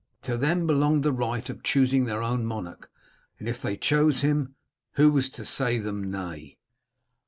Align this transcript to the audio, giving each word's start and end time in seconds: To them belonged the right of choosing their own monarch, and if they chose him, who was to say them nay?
To 0.23 0.35
them 0.35 0.65
belonged 0.65 1.03
the 1.03 1.11
right 1.13 1.47
of 1.47 1.61
choosing 1.61 2.05
their 2.05 2.23
own 2.23 2.43
monarch, 2.43 2.89
and 3.37 3.47
if 3.47 3.61
they 3.61 3.77
chose 3.77 4.21
him, 4.21 4.55
who 4.93 5.11
was 5.11 5.29
to 5.29 5.45
say 5.45 5.77
them 5.77 6.09
nay? 6.09 6.57